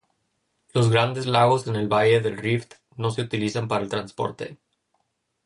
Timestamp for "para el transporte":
3.67-4.57